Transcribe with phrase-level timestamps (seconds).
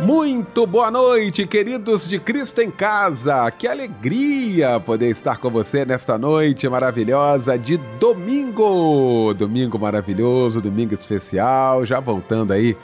[0.00, 3.50] Muito boa noite, queridos de Cristo em Casa.
[3.50, 9.34] Que alegria poder estar com você nesta noite maravilhosa de domingo.
[9.34, 12.76] Domingo maravilhoso, domingo especial, já voltando aí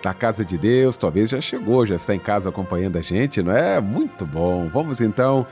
[0.00, 0.96] da casa de Deus.
[0.96, 3.80] Talvez já chegou, já está em casa acompanhando a gente, não é?
[3.80, 4.70] Muito bom.
[4.72, 5.44] Vamos então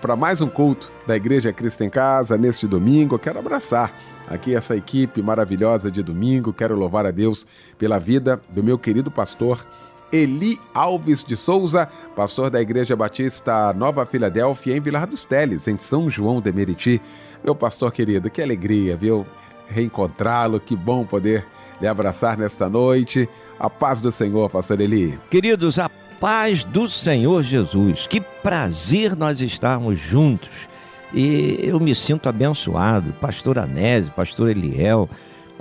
[0.00, 3.18] para mais um culto da Igreja Cristo em Casa neste domingo.
[3.18, 3.92] Quero abraçar
[4.28, 6.52] aqui essa equipe maravilhosa de domingo.
[6.52, 7.44] Quero louvar a Deus
[7.76, 9.66] pela vida do meu querido pastor
[10.12, 15.78] Eli Alves de Souza, pastor da Igreja Batista Nova Filadélfia, em Vilar dos Teles, em
[15.78, 17.00] São João de Meriti.
[17.42, 19.26] Meu pastor querido, que alegria, viu?
[19.66, 21.46] Reencontrá-lo, que bom poder
[21.80, 23.28] lhe abraçar nesta noite.
[23.58, 25.18] A paz do Senhor, pastor Eli.
[25.30, 25.88] Queridos, a
[26.20, 28.06] paz do Senhor Jesus.
[28.06, 30.68] Que prazer nós estarmos juntos.
[31.14, 33.12] E eu me sinto abençoado.
[33.14, 35.08] Pastor Anésio, pastor Eliel,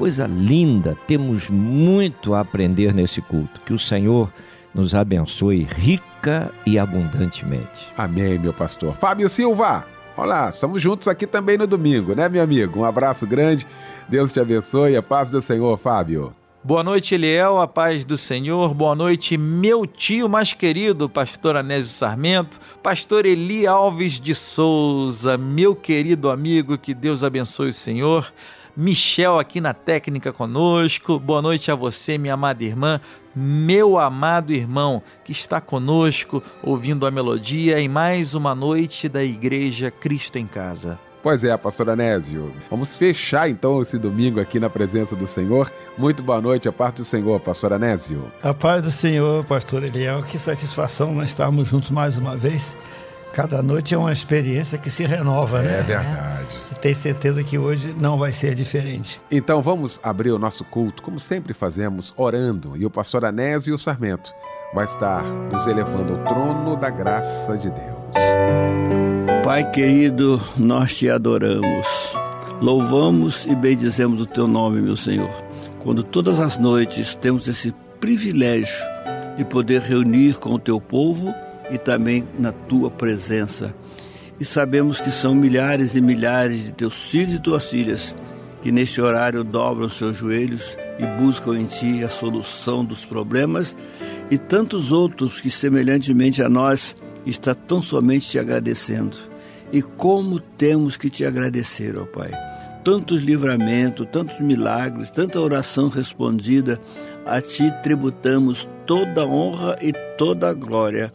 [0.01, 0.97] coisa linda.
[1.05, 3.61] Temos muito a aprender nesse culto.
[3.61, 4.33] Que o Senhor
[4.73, 7.87] nos abençoe rica e abundantemente.
[7.95, 8.95] Amém, meu pastor.
[8.95, 9.85] Fábio Silva.
[10.17, 12.79] Olá, estamos juntos aqui também no domingo, né, meu amigo?
[12.79, 13.67] Um abraço grande.
[14.09, 14.95] Deus te abençoe.
[14.95, 16.33] A paz do Senhor, Fábio.
[16.63, 18.73] Boa noite, Eliel, a paz do Senhor.
[18.73, 25.75] Boa noite, meu tio mais querido, pastor Anésio Sarmento, pastor Eli Alves de Souza, meu
[25.75, 28.33] querido amigo, que Deus abençoe o Senhor.
[28.75, 31.19] Michel aqui na técnica conosco.
[31.19, 33.01] Boa noite a você, minha amada irmã,
[33.35, 39.91] meu amado irmão que está conosco ouvindo a melodia em mais uma noite da Igreja
[39.91, 40.99] Cristo em Casa.
[41.21, 42.51] Pois é, pastor Anésio.
[42.69, 45.71] Vamos fechar então esse domingo aqui na presença do Senhor.
[45.95, 48.31] Muito boa noite, a parte do Senhor, pastor Anésio.
[48.41, 50.23] A paz do Senhor, pastor Eliel.
[50.23, 52.75] Que satisfação nós estarmos juntos mais uma vez.
[53.33, 55.79] Cada noite é uma experiência que se renova, né?
[55.79, 56.57] É verdade.
[56.69, 59.21] E tenho certeza que hoje não vai ser diferente.
[59.31, 62.75] Então vamos abrir o nosso culto, como sempre fazemos, orando.
[62.75, 64.33] E o pastor Anésio Sarmento
[64.73, 68.01] vai estar nos elevando ao trono da graça de Deus.
[69.45, 71.87] Pai querido, nós te adoramos.
[72.61, 75.31] Louvamos e bendizemos o teu nome, meu Senhor.
[75.79, 78.85] Quando todas as noites temos esse privilégio
[79.37, 81.33] de poder reunir com o teu povo
[81.71, 83.73] e também na tua presença.
[84.39, 88.15] E sabemos que são milhares e milhares de teus filhos e tuas filhas
[88.61, 93.75] que neste horário dobram seus joelhos e buscam em ti a solução dos problemas,
[94.29, 96.95] e tantos outros que, semelhantemente a nós,
[97.25, 99.17] está tão somente te agradecendo.
[99.73, 102.31] E como temos que te agradecer, ó Pai.
[102.83, 106.79] Tantos livramentos, tantos milagres, tanta oração respondida,
[107.25, 111.11] a ti tributamos toda a honra e toda a glória,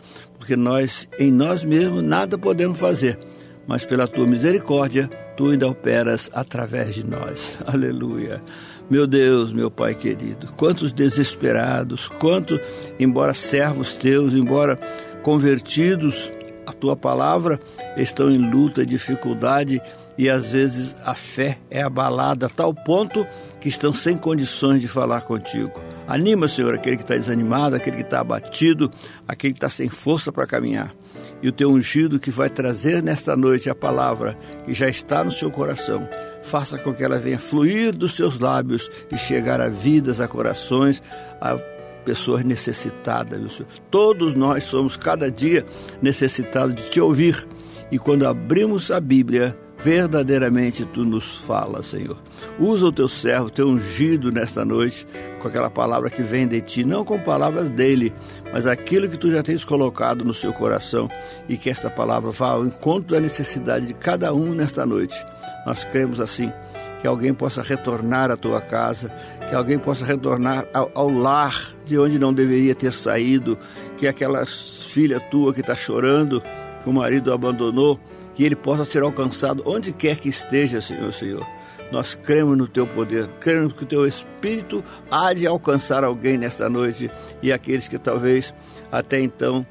[0.46, 3.18] porque nós, em nós mesmos, nada podemos fazer,
[3.66, 7.58] mas pela tua misericórdia, tu ainda operas através de nós.
[7.66, 8.40] Aleluia.
[8.88, 12.60] Meu Deus, meu Pai querido, quantos desesperados, quantos,
[12.96, 14.78] embora servos teus, embora
[15.24, 16.30] convertidos
[16.64, 17.58] à tua palavra,
[17.96, 19.82] estão em luta, dificuldade
[20.16, 23.26] e às vezes a fé é abalada a tal ponto
[23.60, 25.85] que estão sem condições de falar contigo.
[26.06, 28.90] Anima, Senhor, aquele que está desanimado, aquele que está abatido,
[29.26, 30.94] aquele que está sem força para caminhar.
[31.42, 35.32] E o teu ungido que vai trazer nesta noite a palavra que já está no
[35.32, 36.08] seu coração,
[36.42, 41.02] faça com que ela venha fluir dos seus lábios e chegar a vidas, a corações,
[41.40, 41.56] a
[42.04, 43.68] pessoas necessitadas, meu Senhor.
[43.90, 45.66] Todos nós somos cada dia
[46.00, 47.46] necessitados de te ouvir.
[47.90, 52.16] E quando abrimos a Bíblia, verdadeiramente tu nos fala, Senhor.
[52.58, 55.06] Usa o teu servo, teu ungido nesta noite,
[55.40, 58.12] com aquela palavra que vem de ti, não com palavras dele,
[58.52, 61.08] mas aquilo que tu já tens colocado no seu coração
[61.48, 65.24] e que esta palavra vá ao encontro da necessidade de cada um nesta noite.
[65.66, 66.52] Nós cremos assim
[67.00, 69.12] que alguém possa retornar à tua casa,
[69.48, 73.58] que alguém possa retornar ao, ao, lar de onde não deveria ter saído,
[73.96, 76.42] que aquela filha tua que está chorando,
[76.82, 78.00] que o marido abandonou,
[78.36, 81.46] que ele possa ser alcançado onde quer que esteja, Senhor, Senhor.
[81.90, 86.68] Nós cremos no teu poder, cremos que o teu Espírito há de alcançar alguém nesta
[86.68, 87.10] noite
[87.42, 88.52] e aqueles que talvez
[88.90, 89.66] até então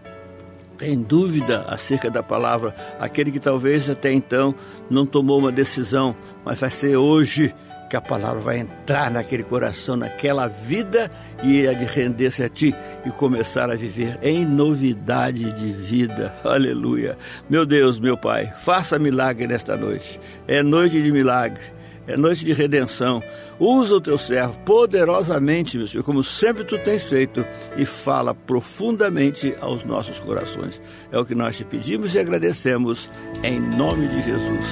[0.77, 4.55] têm dúvida acerca da palavra, aquele que talvez até então
[4.89, 7.53] não tomou uma decisão, mas vai ser hoje
[7.95, 11.09] que a palavra vai entrar naquele coração, naquela vida
[11.41, 12.75] e é de render-se a ti
[13.05, 16.33] e começar a viver em novidade de vida.
[16.43, 17.17] Aleluia.
[17.49, 20.19] Meu Deus, meu Pai, faça milagre nesta noite.
[20.45, 21.63] É noite de milagre.
[22.05, 23.23] é noite de redenção.
[23.57, 27.45] Usa o teu servo poderosamente, meu Senhor, como sempre tu tens feito,
[27.77, 30.81] e fala profundamente aos nossos corações.
[31.13, 33.09] É o que nós te pedimos e agradecemos,
[33.41, 34.67] em nome de Jesus.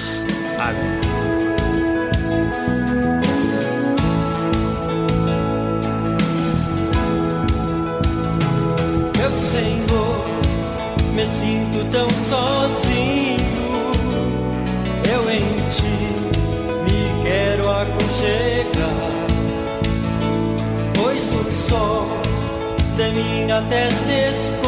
[0.60, 1.23] Amém.
[23.14, 24.63] De minha terra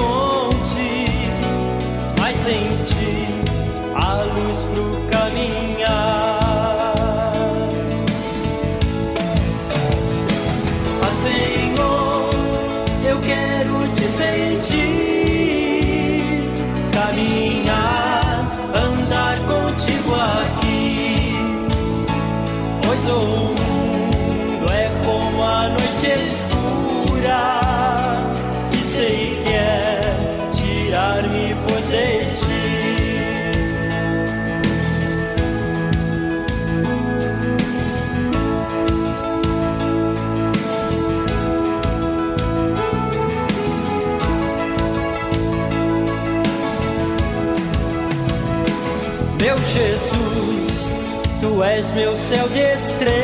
[51.56, 53.16] Tu és meu céu de estrelas,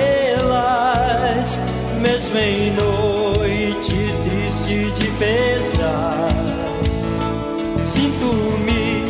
[2.00, 3.94] mesmo em noite
[4.24, 6.30] triste de pesar.
[7.83, 9.04] Sinto-me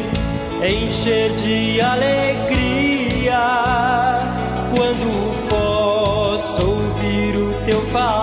[0.68, 3.44] encher de alegria
[4.76, 8.21] quando posso ouvir o teu falar.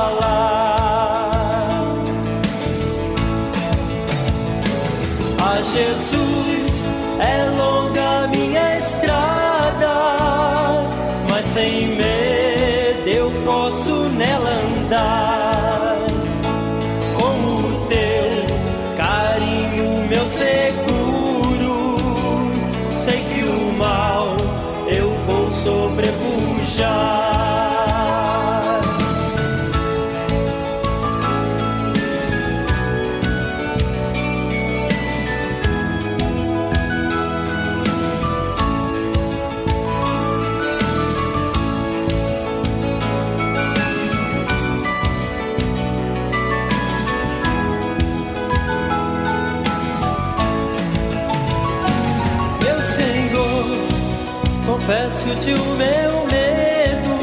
[55.30, 57.14] O meu medo,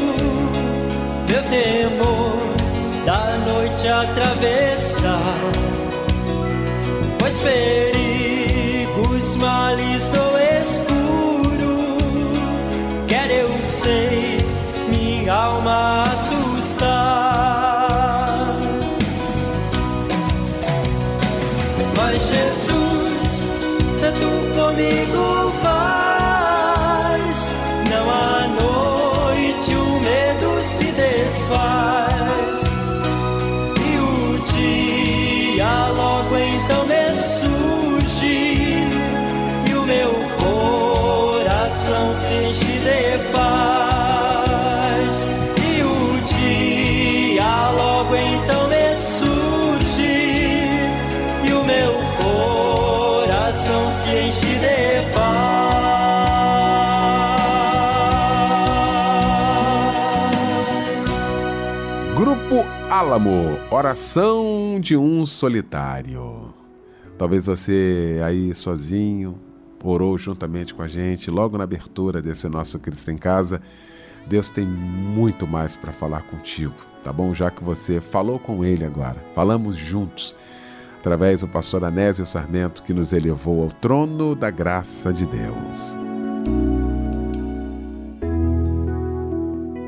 [1.28, 2.36] meu temor
[3.04, 5.34] da noite atravessar,
[7.18, 7.95] pois perigos,
[62.96, 66.54] Álamo, oração de um solitário.
[67.18, 69.38] Talvez você aí sozinho
[69.84, 73.60] orou juntamente com a gente logo na abertura desse nosso Cristo em Casa.
[74.26, 76.72] Deus tem muito mais para falar contigo,
[77.04, 77.34] tá bom?
[77.34, 80.34] Já que você falou com ele agora, falamos juntos,
[80.98, 85.98] através do pastor Anésio Sarmento, que nos elevou ao trono da graça de Deus.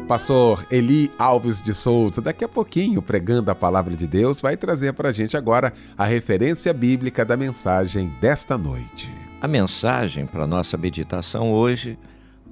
[0.08, 4.94] Pastor Eli Alves de Souza, daqui a pouquinho, pregando a palavra de Deus, vai trazer
[4.94, 9.12] para a gente agora a referência bíblica da mensagem desta noite.
[9.38, 11.98] A mensagem para nossa meditação hoje,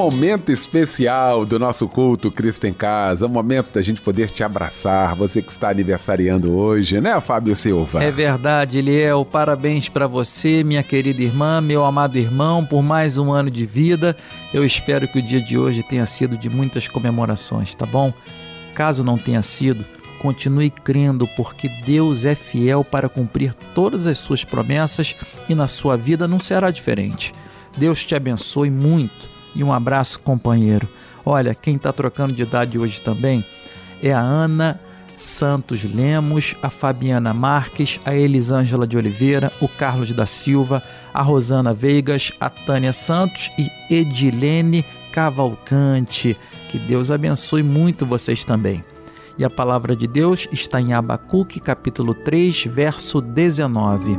[0.00, 5.14] momento especial do nosso culto Cristo em Casa, o momento da gente poder te abraçar,
[5.14, 8.02] você que está aniversariando hoje, né, Fábio Silva?
[8.02, 9.26] É verdade, Eliel.
[9.26, 14.16] Parabéns para você, minha querida irmã, meu amado irmão, por mais um ano de vida.
[14.54, 18.10] Eu espero que o dia de hoje tenha sido de muitas comemorações, tá bom?
[18.74, 19.84] Caso não tenha sido,
[20.18, 25.14] continue crendo, porque Deus é fiel para cumprir todas as suas promessas
[25.46, 27.32] e na sua vida não será diferente.
[27.76, 30.88] Deus te abençoe muito e um abraço, companheiro.
[31.24, 33.44] Olha, quem está trocando de idade hoje também
[34.02, 34.80] é a Ana
[35.16, 41.74] Santos Lemos, a Fabiana Marques, a Elisângela de Oliveira, o Carlos da Silva, a Rosana
[41.74, 46.36] Veigas, a Tânia Santos e Edilene Cavalcante.
[46.70, 48.82] Que Deus abençoe muito vocês também.
[49.36, 54.18] E a palavra de Deus está em Abacuque, capítulo 3, verso 19.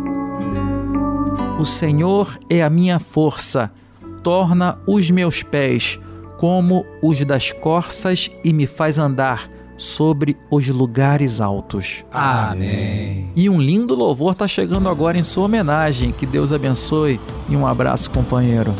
[1.60, 3.72] O Senhor é a minha força
[4.24, 6.00] torna os meus pés
[6.38, 12.06] como os das corças e me faz andar sobre os lugares altos.
[12.12, 13.30] Amém.
[13.36, 16.12] E um lindo louvor está chegando agora em sua homenagem.
[16.12, 18.74] Que Deus abençoe e um abraço, companheiro.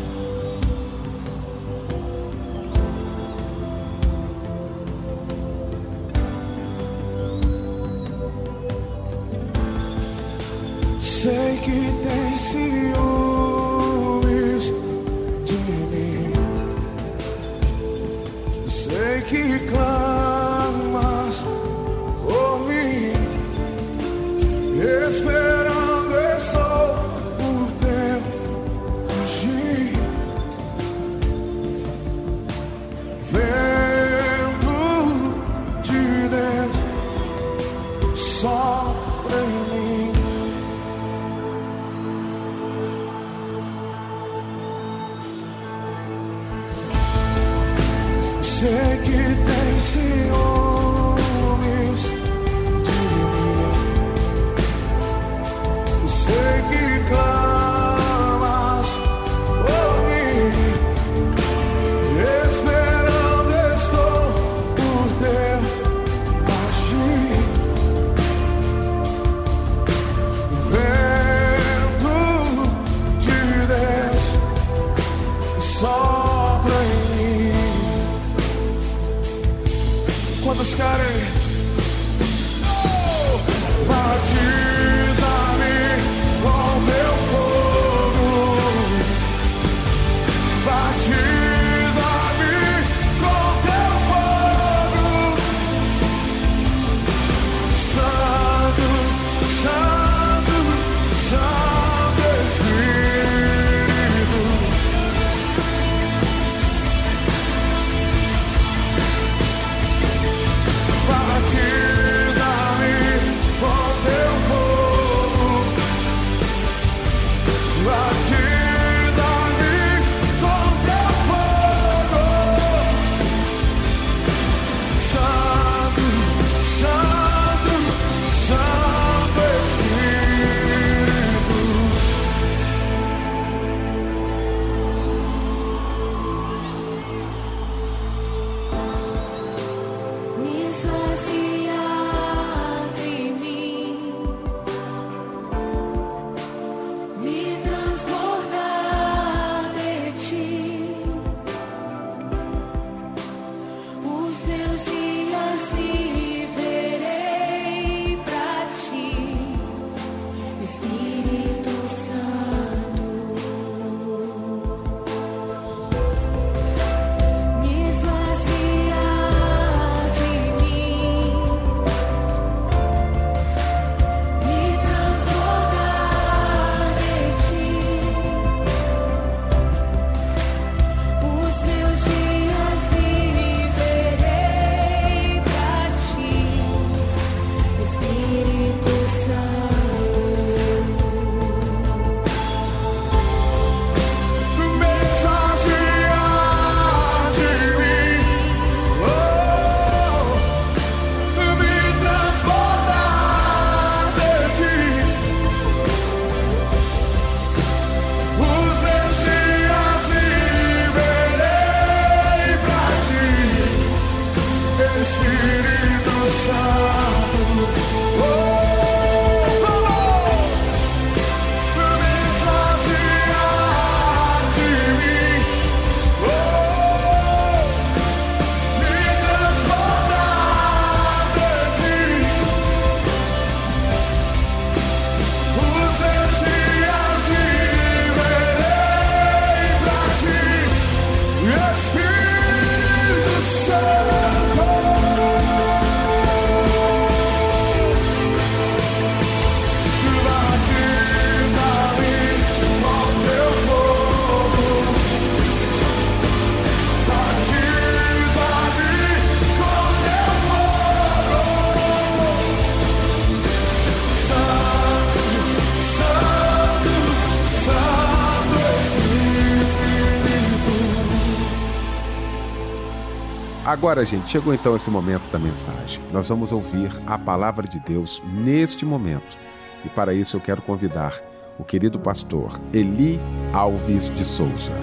[273.72, 275.98] Agora, gente, chegou então esse momento da mensagem.
[276.12, 279.34] Nós vamos ouvir a palavra de Deus neste momento.
[279.82, 281.18] E para isso eu quero convidar
[281.58, 283.18] o querido pastor Eli
[283.50, 284.74] Alves de Souza.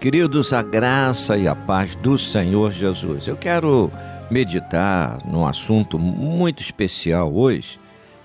[0.00, 3.28] Queridos, a graça e a paz do Senhor Jesus.
[3.28, 3.92] Eu quero
[4.30, 7.78] meditar num assunto muito especial hoje,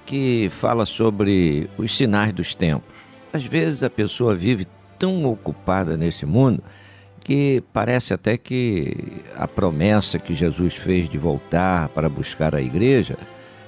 [0.05, 2.95] que fala sobre os sinais dos tempos.
[3.33, 4.65] Às vezes a pessoa vive
[5.01, 6.63] tão ocupada nesse mundo
[7.21, 13.17] que parece até que a promessa que Jesus fez de voltar para buscar a igreja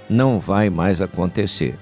[0.07, 1.75] não vai mais acontecer.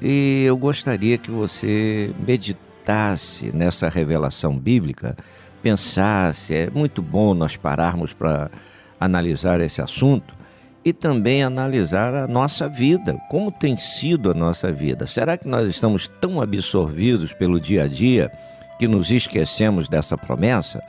[0.00, 5.14] E eu gostaria que você meditasse nessa revelação bíblica,
[5.62, 6.54] pensasse.
[6.54, 8.50] É muito bom nós pararmos para
[8.98, 10.34] analisar esse assunto
[10.82, 15.06] e também analisar a nossa vida, como tem sido a nossa vida.
[15.06, 18.32] Será que nós estamos tão absorvidos pelo dia a dia
[18.78, 20.82] que nos esquecemos dessa promessa?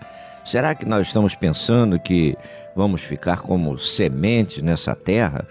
[0.45, 2.37] Será que nós estamos pensando que
[2.75, 5.45] vamos ficar como sementes nessa terra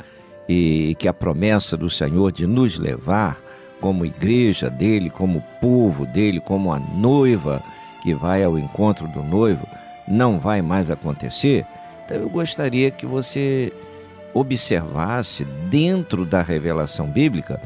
[0.48, 3.38] e que a promessa do Senhor de nos levar
[3.80, 7.62] como igreja dele, como povo dele, como a noiva
[8.02, 9.66] que vai ao encontro do noivo,
[10.06, 11.66] não vai mais acontecer?
[12.04, 13.72] Então eu gostaria que você
[14.32, 17.60] observasse dentro da revelação bíblica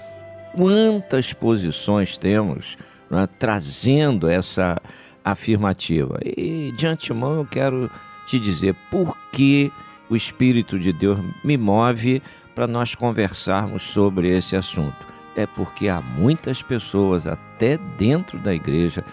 [0.54, 2.76] quantas posições temos
[3.12, 4.81] né, trazendo essa
[5.25, 6.18] afirmativa.
[6.25, 7.90] E de antemão eu quero
[8.27, 9.70] te dizer por que
[10.09, 12.22] o Espírito de Deus me move
[12.55, 15.07] para nós conversarmos sobre esse assunto.
[15.35, 19.05] É porque há muitas pessoas, até dentro da igreja,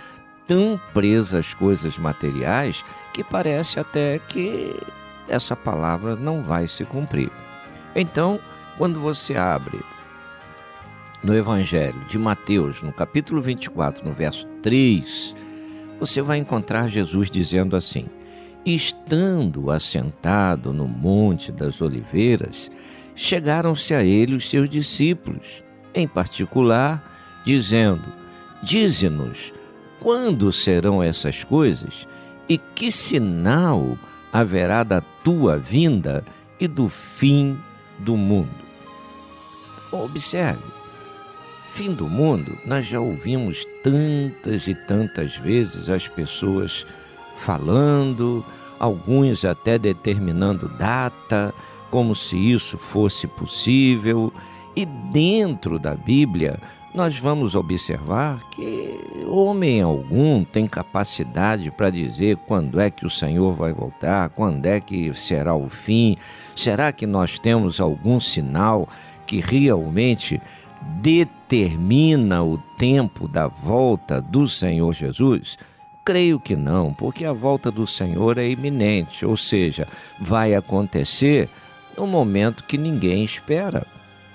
[0.46, 2.84] tão presas às coisas materiais
[3.14, 4.76] que parece até que
[5.28, 7.32] essa palavra não vai se cumprir.
[7.96, 8.40] Então,
[8.78, 9.80] quando você abre
[11.24, 15.36] no Evangelho de Mateus, no capítulo 24, no verso 3,
[16.00, 18.06] você vai encontrar Jesus dizendo assim:
[18.66, 22.72] Estando assentado no Monte das Oliveiras,
[23.16, 28.08] chegaram-se a ele os seus discípulos, em particular, dizendo:
[28.64, 29.54] Dize-nos,
[30.00, 32.08] quando serão essas coisas
[32.48, 33.98] e que sinal
[34.32, 36.24] haverá da tua vinda
[36.60, 37.58] e do fim
[38.00, 38.70] do mundo?
[39.92, 40.79] Observe,
[41.72, 46.86] fim do mundo, nós já ouvimos tantas e tantas vezes as pessoas
[47.38, 48.44] falando,
[48.80, 51.54] alguns até determinando data,
[51.90, 54.34] como se isso fosse possível,
[54.76, 56.60] e dentro da Bíblia
[56.94, 63.54] nós vamos observar que homem algum tem capacidade para dizer quando é que o Senhor
[63.54, 66.18] vai voltar, quando é que será o fim.
[66.56, 68.90] Será que nós temos algum sinal
[69.28, 70.42] que realmente
[71.02, 75.58] determina o tempo da volta do Senhor Jesus?
[76.04, 79.88] Creio que não, porque a volta do Senhor é iminente, ou seja,
[80.20, 81.50] vai acontecer
[81.98, 83.86] no momento que ninguém espera.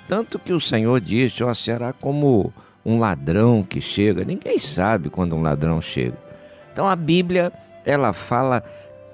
[0.09, 2.53] Tanto que o Senhor diz: ó, será como
[2.85, 4.25] um ladrão que chega.
[4.25, 6.19] Ninguém sabe quando um ladrão chega.
[6.73, 7.53] Então a Bíblia
[7.85, 8.63] ela fala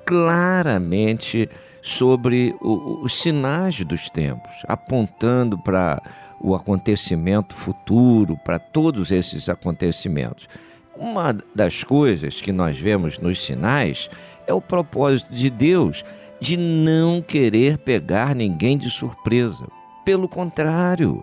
[0.04, 1.48] claramente
[1.82, 6.02] sobre os sinais dos tempos, apontando para
[6.40, 10.48] o acontecimento futuro, para todos esses acontecimentos.
[10.96, 14.10] Uma das coisas que nós vemos nos sinais
[14.46, 16.04] é o propósito de Deus
[16.40, 19.66] de não querer pegar ninguém de surpresa.
[20.04, 21.22] Pelo contrário,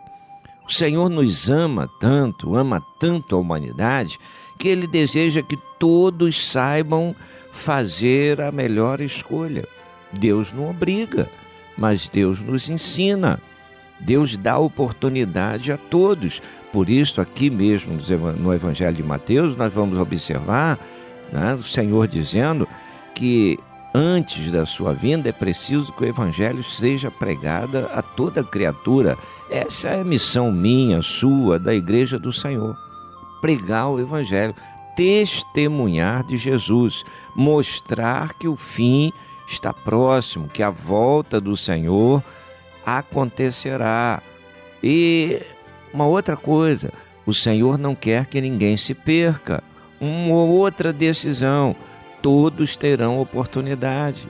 [0.67, 4.17] o Senhor nos ama tanto, ama tanto a humanidade,
[4.60, 7.15] que Ele deseja que todos saibam
[7.51, 9.67] fazer a melhor escolha.
[10.12, 11.30] Deus não obriga,
[11.77, 13.39] mas Deus nos ensina.
[14.00, 16.42] Deus dá oportunidade a todos.
[16.72, 17.98] Por isso, aqui mesmo
[18.38, 20.78] no Evangelho de Mateus, nós vamos observar
[21.32, 22.68] né, o Senhor dizendo
[23.16, 23.60] que
[23.94, 29.18] antes da sua vinda, é preciso que o Evangelho seja pregado a toda criatura.
[29.50, 32.76] Essa é a missão minha, sua, da Igreja do Senhor.
[33.42, 34.54] Pregar o Evangelho,
[34.96, 37.04] testemunhar de Jesus,
[37.36, 39.12] mostrar que o fim
[39.48, 42.24] está próximo, que a volta do Senhor
[42.88, 44.23] acontecerá.
[44.82, 45.41] E
[45.93, 46.89] uma outra coisa,
[47.26, 49.62] o Senhor não quer que ninguém se perca.
[50.00, 51.76] Uma outra decisão,
[52.21, 54.26] todos terão oportunidade.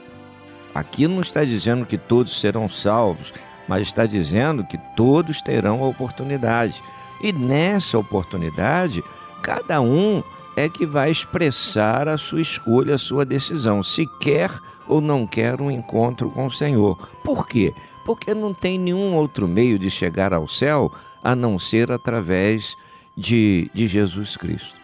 [0.74, 3.32] Aqui não está dizendo que todos serão salvos,
[3.68, 6.82] mas está dizendo que todos terão a oportunidade.
[7.22, 9.04] E nessa oportunidade,
[9.40, 10.20] cada um
[10.56, 14.50] é que vai expressar a sua escolha, a sua decisão, se quer
[14.88, 16.96] ou não quer um encontro com o Senhor.
[17.22, 17.72] Por quê?
[18.08, 20.90] Porque não tem nenhum outro meio de chegar ao céu
[21.22, 22.74] a não ser através
[23.14, 24.74] de, de Jesus Cristo.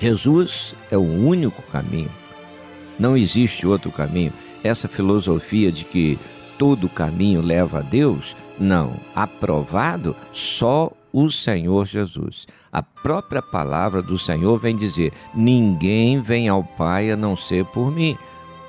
[0.00, 2.10] Jesus é o único caminho.
[2.98, 4.32] Não existe outro caminho.
[4.64, 6.18] Essa filosofia de que
[6.58, 8.96] todo caminho leva a Deus, não.
[9.14, 12.48] Aprovado só o Senhor Jesus.
[12.72, 17.92] A própria palavra do Senhor vem dizer: ninguém vem ao Pai a não ser por
[17.92, 18.18] mim.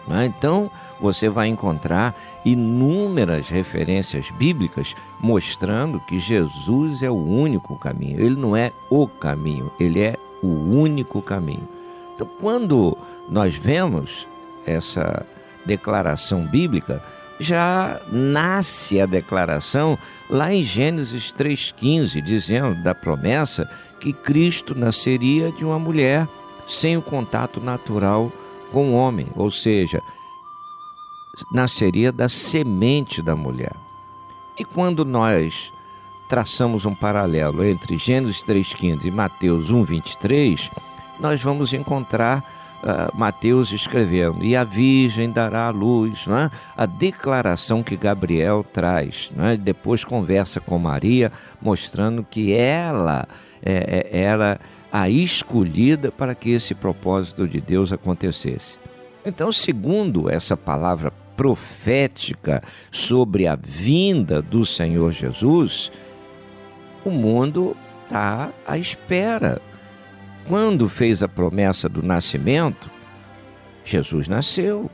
[0.07, 0.27] Né?
[0.27, 8.19] Então, você vai encontrar inúmeras referências bíblicas mostrando que Jesus é o único caminho.
[8.19, 11.67] Ele não é o caminho, ele é o único caminho.
[12.15, 12.97] Então, quando
[13.29, 14.27] nós vemos
[14.65, 15.25] essa
[15.65, 17.01] declaração bíblica,
[17.39, 19.97] já nasce a declaração
[20.29, 26.27] lá em Gênesis 3,15, dizendo da promessa que Cristo nasceria de uma mulher
[26.67, 28.31] sem o contato natural
[28.71, 30.01] com o homem, ou seja,
[31.52, 33.75] nasceria da semente da mulher.
[34.58, 35.71] E quando nós
[36.28, 40.69] traçamos um paralelo entre Gênesis 3,15 e Mateus 1,23,
[41.19, 42.43] nós vamos encontrar
[42.84, 46.52] uh, Mateus escrevendo: E a Virgem dará à luz, é?
[46.78, 49.32] a declaração que Gabriel traz.
[49.39, 49.58] É?
[49.58, 53.28] Depois conversa com Maria, mostrando que ela
[53.63, 54.60] é, é, era
[54.91, 58.78] a escolhida para que esse propósito de Deus acontecesse.
[59.25, 65.89] Então, segundo essa palavra profética sobre a vinda do Senhor Jesus,
[67.06, 69.62] o mundo está à espera.
[70.49, 72.91] Quando fez a promessa do nascimento,
[73.86, 74.91] Jesus nasceu.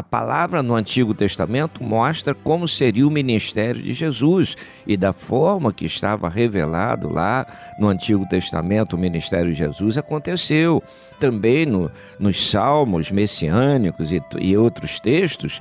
[0.00, 5.74] A palavra no Antigo Testamento mostra como seria o ministério de Jesus e da forma
[5.74, 7.46] que estava revelado lá
[7.78, 10.82] no Antigo Testamento o ministério de Jesus aconteceu.
[11.18, 15.60] Também no, nos salmos messiânicos e, e outros textos,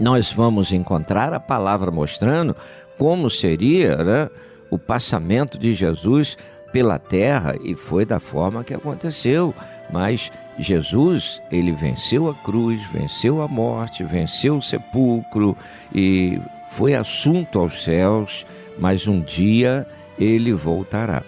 [0.00, 2.56] nós vamos encontrar a palavra mostrando
[2.96, 4.30] como seria né,
[4.70, 6.34] o passamento de Jesus
[6.72, 9.54] pela terra e foi da forma que aconteceu.
[9.92, 15.56] Mas Jesus, ele venceu a cruz, venceu a morte, venceu o sepulcro
[15.94, 16.40] e
[16.72, 18.44] foi assunto aos céus,
[18.78, 19.86] mas um dia
[20.18, 21.22] ele voltará.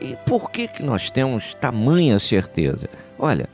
[0.00, 2.88] E por que, que nós temos tamanha certeza?
[3.18, 3.48] Olha,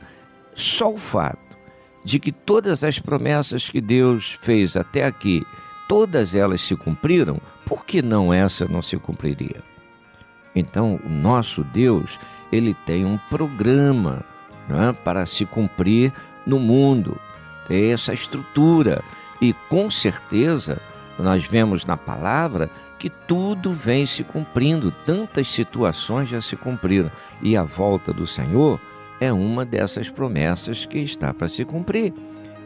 [0.53, 1.57] só o fato
[2.03, 5.43] de que todas as promessas que Deus fez até aqui,
[5.89, 9.63] todas elas se cumpriram, por que não essa não se cumpriria?
[10.55, 12.19] Então, o nosso Deus,
[12.51, 14.23] ele tem um programa
[14.69, 14.93] é?
[14.93, 16.13] para se cumprir
[16.45, 17.19] no mundo,
[17.67, 19.03] tem essa estrutura.
[19.41, 20.81] E com certeza,
[21.19, 27.11] nós vemos na palavra que tudo vem se cumprindo, tantas situações já se cumpriram.
[27.41, 28.79] E a volta do Senhor
[29.19, 32.13] é uma dessas promessas que está para se cumprir.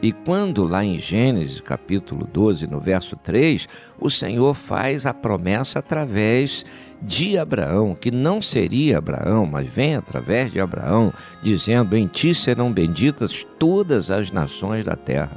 [0.02, 5.80] E quando lá em Gênesis capítulo 12, no verso 3, o Senhor faz a promessa
[5.80, 6.64] através
[7.02, 12.72] de Abraão, que não seria Abraão, mas vem através de Abraão, dizendo: Em ti serão
[12.72, 15.36] benditas todas as nações da terra.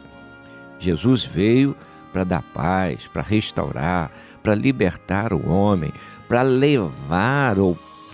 [0.80, 1.76] Jesus veio
[2.12, 4.12] para dar paz, para restaurar,
[4.44, 5.92] para libertar o homem,
[6.28, 7.56] para levar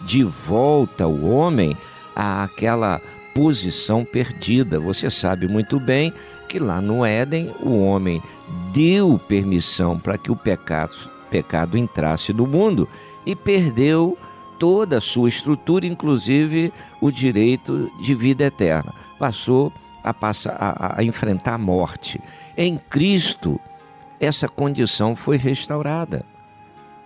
[0.05, 1.75] de volta o homem
[2.15, 3.01] àquela
[3.33, 4.79] posição perdida.
[4.79, 6.13] Você sabe muito bem
[6.47, 8.21] que lá no Éden o homem
[8.73, 10.93] deu permissão para que o pecado,
[11.29, 12.88] pecado entrasse no mundo
[13.25, 14.17] e perdeu
[14.60, 18.93] toda a sua estrutura, inclusive o direito de vida eterna.
[19.17, 19.71] Passou
[20.03, 22.21] a, a, a enfrentar a morte.
[22.58, 23.60] Em Cristo,
[24.19, 26.25] essa condição foi restaurada.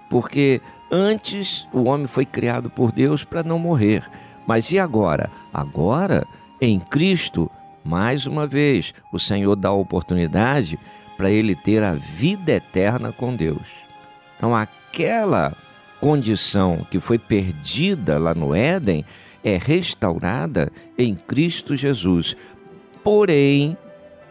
[0.10, 4.10] Porque antes o homem foi criado por Deus para não morrer.
[4.46, 5.30] Mas e agora?
[5.54, 6.28] Agora,
[6.60, 7.50] em Cristo,
[7.84, 10.80] mais uma vez, o Senhor dá a oportunidade
[11.18, 13.68] para ele ter a vida eterna com Deus.
[14.38, 15.56] Então, aquela
[16.04, 19.06] condição que foi perdida lá no Éden
[19.42, 22.36] é restaurada em Cristo Jesus.
[23.02, 23.78] Porém,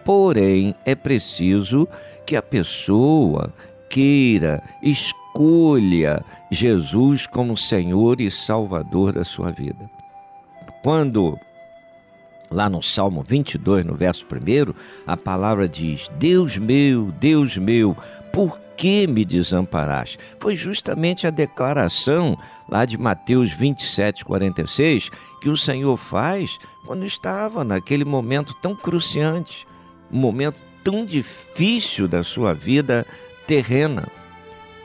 [0.05, 1.89] porém, é preciso
[2.27, 3.55] que a pessoa
[3.89, 9.91] queira, escolha Jesus como Senhor e Salvador da sua vida.
[10.83, 11.39] Quando
[12.51, 14.75] lá no Salmo 22, no verso 1,
[15.07, 17.97] a palavra diz: Deus meu, Deus meu,
[18.33, 20.19] por que me desamparaste?
[20.41, 27.63] Foi justamente a declaração lá de Mateus 27, 46 que o Senhor faz quando estava
[27.65, 29.67] naquele momento tão cruciante,
[30.11, 33.07] um momento tão difícil da sua vida
[33.47, 34.09] terrena.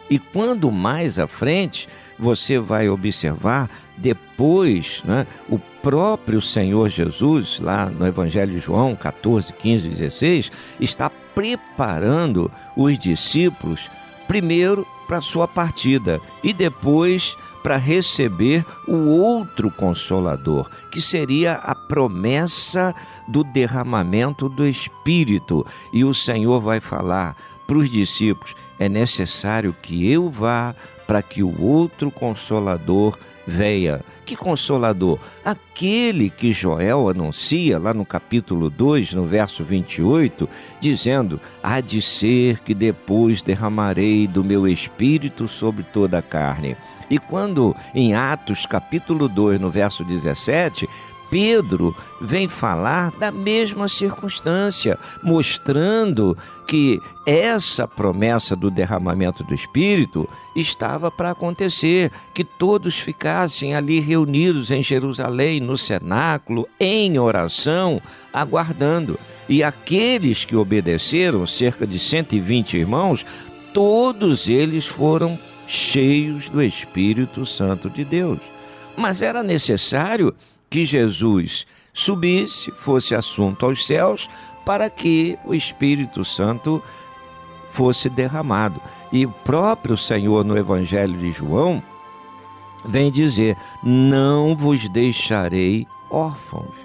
[0.09, 1.87] E quando mais à frente
[2.19, 9.53] você vai observar, depois, né, o próprio Senhor Jesus, lá no Evangelho de João 14,
[9.53, 13.89] 15 16, está preparando os discípulos,
[14.27, 22.95] primeiro para sua partida e depois para receber o outro consolador, que seria a promessa
[23.27, 25.65] do derramamento do Espírito.
[25.91, 27.35] E o Senhor vai falar
[27.65, 34.01] para os discípulos: é necessário que eu vá para que o outro consolador venha.
[34.25, 35.19] Que consolador?
[35.45, 40.49] Aquele que Joel anuncia lá no capítulo 2, no verso 28,
[40.81, 46.75] dizendo: Há de ser que depois derramarei do meu espírito sobre toda a carne.
[47.09, 50.87] E quando em Atos capítulo 2, no verso 17,
[51.29, 56.37] Pedro vem falar da mesma circunstância, mostrando
[56.67, 64.69] que essa promessa do derramamento do Espírito estava para acontecer, que todos ficassem ali reunidos
[64.71, 68.01] em Jerusalém, no cenáculo, em oração,
[68.33, 69.19] aguardando.
[69.47, 73.25] E aqueles que obedeceram, cerca de 120 irmãos,
[73.73, 78.39] todos eles foram cheios do Espírito Santo de Deus.
[78.95, 80.33] Mas era necessário
[80.69, 84.29] que Jesus subisse, fosse assunto aos céus,
[84.65, 86.81] para que o Espírito Santo
[87.71, 88.81] fosse derramado.
[89.11, 91.81] E o próprio Senhor, no Evangelho de João,
[92.85, 96.75] vem dizer: Não vos deixarei órfãos.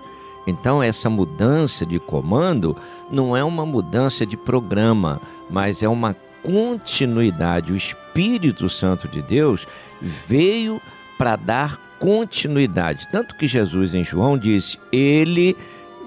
[0.46, 2.76] Então, essa mudança de comando
[3.10, 7.72] não é uma mudança de programa, mas é uma continuidade.
[7.72, 9.66] O Espírito Santo de Deus
[10.00, 10.80] veio
[11.16, 13.06] para dar continuidade.
[13.12, 15.56] Tanto que Jesus em João disse: Ele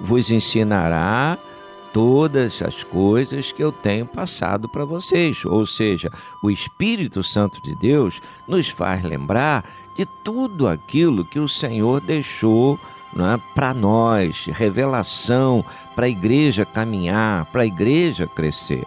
[0.02, 1.38] vos ensinará
[1.94, 5.46] todas as coisas que eu tenho passado para vocês.
[5.46, 6.12] Ou seja,
[6.44, 9.64] o Espírito Santo de Deus nos faz lembrar
[9.96, 12.78] de tudo aquilo que o Senhor deixou
[13.16, 15.64] é, para nós, revelação
[15.96, 18.84] para a igreja caminhar, para a igreja crescer.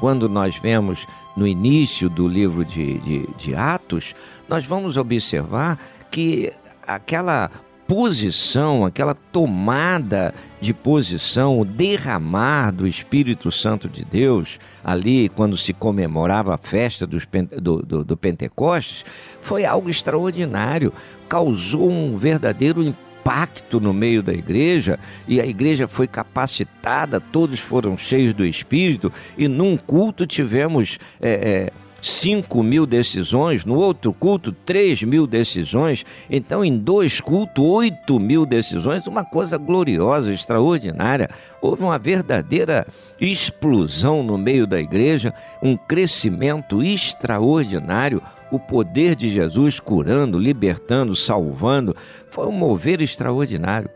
[0.00, 4.16] Quando nós vemos no início do livro de, de, de Atos,
[4.48, 5.78] nós vamos observar
[6.14, 6.52] que
[6.86, 7.50] aquela
[7.88, 15.72] posição, aquela tomada de posição, o derramar do Espírito Santo de Deus, ali quando se
[15.72, 17.26] comemorava a festa dos,
[17.60, 19.04] do, do, do Pentecostes,
[19.42, 20.92] foi algo extraordinário,
[21.28, 27.96] causou um verdadeiro impacto no meio da igreja e a igreja foi capacitada, todos foram
[27.96, 30.96] cheios do Espírito e num culto tivemos.
[31.20, 37.64] É, é, 5 mil decisões, no outro culto, 3 mil decisões, então em dois cultos,
[37.64, 41.30] 8 mil decisões, uma coisa gloriosa, extraordinária.
[41.62, 42.86] Houve uma verdadeira
[43.18, 48.20] explosão no meio da igreja, um crescimento extraordinário.
[48.50, 51.96] O poder de Jesus curando, libertando, salvando,
[52.28, 53.88] foi um mover extraordinário.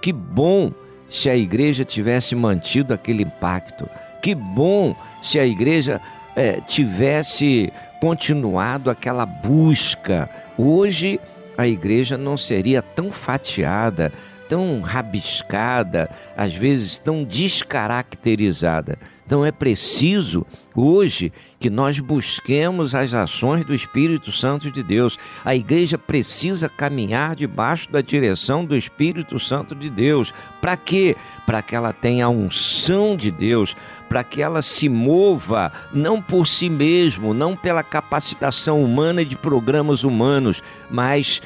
[0.00, 0.72] Que bom
[1.08, 3.88] se a igreja tivesse mantido aquele impacto.
[4.22, 6.00] Que bom se a igreja
[6.40, 10.30] é, tivesse continuado aquela busca.
[10.56, 11.20] Hoje
[11.58, 14.10] a igreja não seria tão fatiada,
[14.48, 18.98] tão rabiscada, às vezes tão descaracterizada.
[19.26, 25.16] Então é preciso hoje que nós busquemos as ações do Espírito Santo de Deus.
[25.44, 30.34] A igreja precisa caminhar debaixo da direção do Espírito Santo de Deus.
[30.60, 31.16] Para quê?
[31.46, 33.76] Para que ela tenha a unção de Deus,
[34.10, 40.02] para que ela se mova não por si mesmo, não pela capacitação humana de programas
[40.02, 41.40] humanos, mas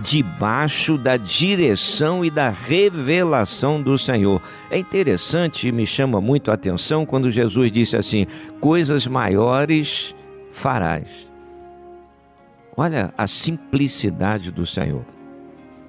[0.00, 4.40] debaixo da direção e da revelação do Senhor.
[4.70, 8.26] É interessante e me chama muito a atenção quando Jesus disse assim:
[8.60, 10.14] coisas maiores
[10.52, 11.06] farás.
[12.74, 15.04] Olha a simplicidade do Senhor.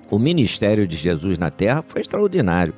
[0.09, 2.73] O ministério de Jesus na terra foi extraordinário.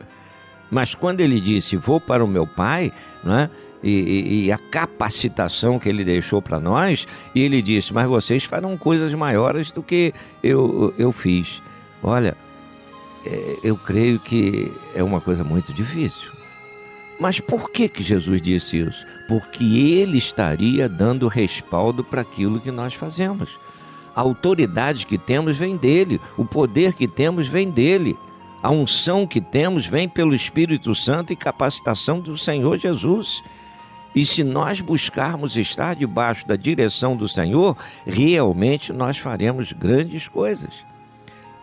[0.69, 2.91] Mas quando ele disse, vou para o meu Pai,
[3.23, 3.49] né?
[3.81, 8.43] E, e, e, a capacitação que ele deixou para nós, e ele disse: Mas vocês
[8.43, 11.61] farão coisas maiores do que eu, eu fiz.
[12.03, 12.35] Olha,
[13.25, 16.29] é, eu creio que é uma coisa muito difícil.
[17.19, 19.05] Mas por que, que Jesus disse isso?
[19.27, 23.49] Porque ele estaria dando respaldo para aquilo que nós fazemos.
[24.15, 28.17] A autoridade que temos vem dele, o poder que temos vem dele.
[28.61, 33.41] A unção que temos vem pelo Espírito Santo e capacitação do Senhor Jesus.
[34.13, 40.89] E se nós buscarmos estar debaixo da direção do Senhor, realmente nós faremos grandes coisas.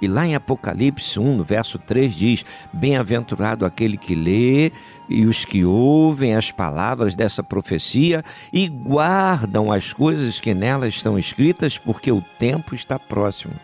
[0.00, 4.72] E lá em Apocalipse 1, no verso 3 diz: Bem-aventurado aquele que lê
[5.08, 11.18] e os que ouvem as palavras dessa profecia e guardam as coisas que nela estão
[11.18, 13.54] escritas, porque o tempo está próximo.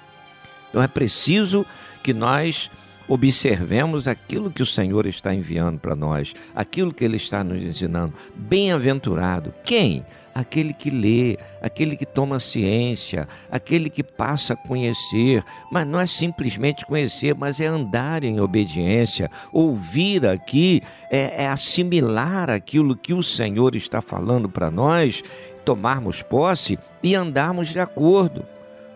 [0.71, 1.67] Então é preciso
[2.03, 2.71] que nós
[3.13, 8.15] observemos aquilo que o Senhor está enviando para nós, aquilo que Ele está nos ensinando.
[8.35, 9.53] Bem-aventurado.
[9.63, 10.07] Quem?
[10.35, 16.07] Aquele que lê, aquele que toma ciência, aquele que passa a conhecer, mas não é
[16.07, 19.31] simplesmente conhecer, mas é andar em obediência.
[19.53, 25.23] Ouvir aqui é, é assimilar aquilo que o Senhor está falando para nós,
[25.67, 28.43] tomarmos posse e andarmos de acordo.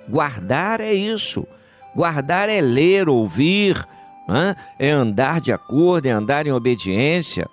[0.09, 1.46] Guardar é isso.
[1.94, 3.87] Guardar é ler, ouvir,
[4.29, 4.55] hã?
[4.79, 7.49] é andar de acordo, é andar em obediência.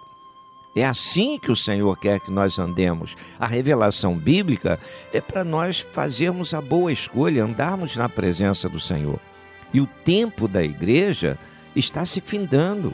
[0.76, 3.16] É assim que o Senhor quer que nós andemos.
[3.40, 4.80] A revelação bíblica
[5.14, 9.20] é para nós fazermos a boa escolha, andarmos na presença do Senhor.
[9.72, 11.38] E o tempo da igreja
[11.76, 12.94] está se findando.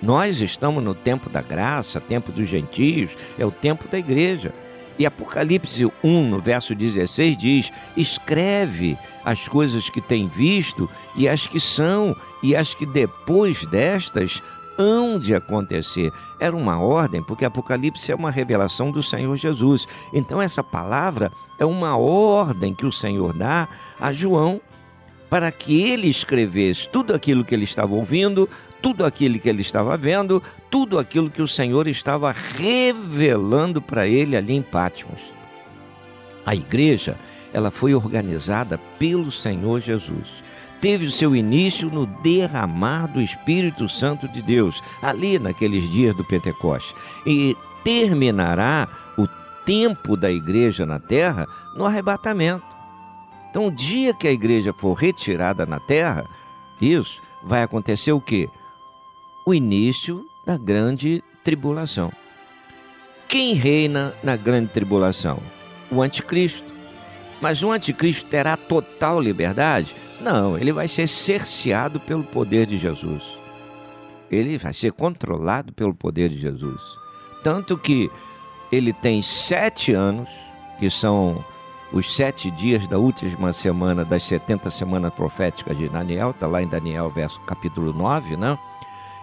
[0.00, 4.52] Nós estamos no tempo da graça, tempo dos gentios, é o tempo da igreja.
[4.98, 11.46] E Apocalipse 1, no verso 16, diz: Escreve as coisas que tem visto, e as
[11.46, 14.42] que são, e as que depois destas
[14.78, 16.12] hão de acontecer.
[16.40, 19.86] Era uma ordem, porque Apocalipse é uma revelação do Senhor Jesus.
[20.12, 23.68] Então, essa palavra é uma ordem que o Senhor dá
[24.00, 24.60] a João
[25.28, 28.48] para que ele escrevesse tudo aquilo que ele estava ouvindo,
[28.80, 34.36] tudo aquilo que ele estava vendo, tudo aquilo que o Senhor estava revelando para ele
[34.36, 35.20] ali em Pátimos.
[36.46, 37.16] A igreja,
[37.52, 40.28] ela foi organizada pelo Senhor Jesus.
[40.80, 46.24] Teve o seu início no derramar do Espírito Santo de Deus, ali naqueles dias do
[46.24, 46.94] Pentecoste,
[47.26, 48.88] e terminará
[49.18, 49.26] o
[49.64, 52.64] tempo da igreja na terra no arrebatamento.
[53.50, 56.24] Então, o dia que a igreja for retirada na terra,
[56.80, 58.48] isso vai acontecer o quê?
[59.48, 62.12] O início da grande tribulação.
[63.26, 65.38] Quem reina na grande tribulação?
[65.90, 66.70] O anticristo.
[67.40, 69.96] Mas o anticristo terá total liberdade?
[70.20, 73.22] Não, ele vai ser cerceado pelo poder de Jesus.
[74.30, 76.82] Ele vai ser controlado pelo poder de Jesus.
[77.42, 78.10] Tanto que
[78.70, 80.28] ele tem sete anos,
[80.78, 81.42] que são
[81.90, 86.68] os sete dias da última semana das 70 semanas proféticas de Daniel, está lá em
[86.68, 88.58] Daniel, verso capítulo 9, né?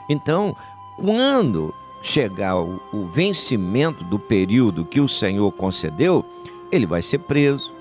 [0.10, 0.56] Então,
[0.98, 6.24] quando chegar o, o vencimento do período que o Senhor concedeu,
[6.72, 7.74] ele vai ser preso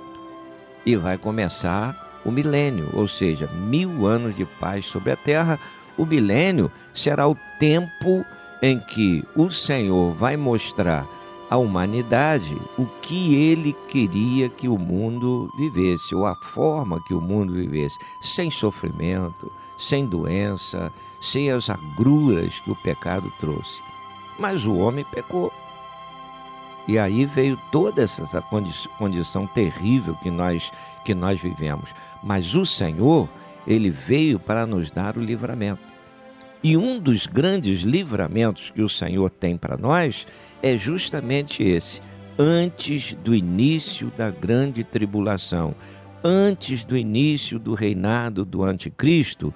[0.85, 5.61] e vai começar o milênio, ou seja, mil anos de paz sobre a terra.
[5.97, 8.25] O milênio será o tempo
[8.63, 11.07] em que o Senhor vai mostrar
[11.51, 17.21] à humanidade o que ele queria que o mundo vivesse, ou a forma que o
[17.21, 20.93] mundo vivesse, sem sofrimento, sem doença,
[21.25, 23.81] sem as agruras que o pecado trouxe.
[24.39, 25.53] Mas o homem pecou.
[26.87, 30.71] E aí veio toda essa condi- condição terrível que nós,
[31.05, 31.89] que nós vivemos.
[32.23, 33.29] Mas o Senhor,
[33.67, 35.83] ele veio para nos dar o livramento.
[36.63, 40.27] E um dos grandes livramentos que o Senhor tem para nós
[40.63, 42.01] é justamente esse.
[42.39, 45.75] Antes do início da grande tribulação,
[46.23, 49.55] antes do início do reinado do Anticristo,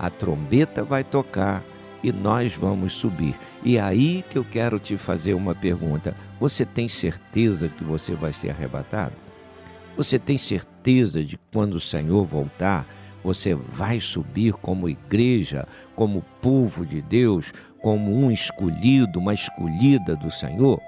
[0.00, 1.62] a trombeta vai tocar
[2.02, 3.38] e nós vamos subir.
[3.62, 8.14] E é aí que eu quero te fazer uma pergunta: você tem certeza que você
[8.14, 9.12] vai ser arrebatado?
[9.98, 12.86] Você tem certeza de que quando o Senhor voltar,
[13.22, 20.30] você vai subir como igreja, como povo de Deus, como um escolhido, uma escolhida do
[20.30, 20.80] Senhor?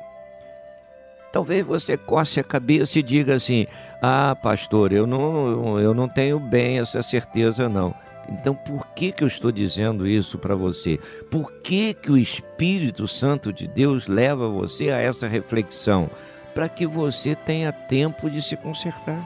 [1.30, 3.66] Talvez você coce a cabeça e diga assim:
[4.00, 7.94] "Ah, pastor, eu não eu não tenho bem essa certeza não".
[8.32, 10.98] Então, por que, que eu estou dizendo isso para você?
[11.30, 16.10] Por que, que o Espírito Santo de Deus leva você a essa reflexão?
[16.54, 19.22] Para que você tenha tempo de se consertar.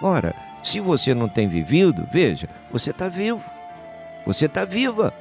[0.00, 3.42] Ora, se você não tem vivido, veja, você está vivo.
[4.24, 5.12] Você está viva.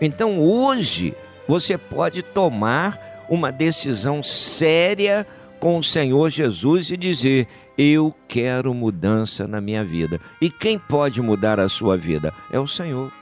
[0.00, 1.14] Então, hoje,
[1.46, 5.26] você pode tomar uma decisão séria
[5.60, 7.46] com o Senhor Jesus e dizer:
[7.78, 10.20] Eu quero mudança na minha vida.
[10.40, 12.34] E quem pode mudar a sua vida?
[12.50, 13.12] É o Senhor.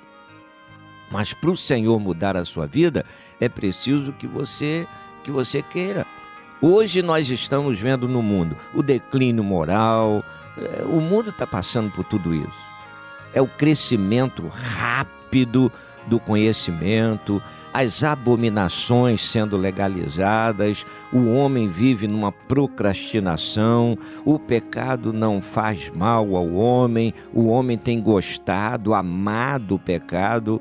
[1.11, 3.05] Mas para o Senhor mudar a sua vida,
[3.39, 4.87] é preciso que você
[5.23, 6.07] que você queira.
[6.63, 10.25] Hoje nós estamos vendo no mundo o declínio moral,
[10.57, 12.67] eh, o mundo está passando por tudo isso.
[13.35, 15.71] É o crescimento rápido
[16.07, 17.43] do conhecimento,
[17.79, 26.55] as abominações sendo legalizadas, o homem vive numa procrastinação, o pecado não faz mal ao
[26.55, 30.59] homem, o homem tem gostado, amado o pecado.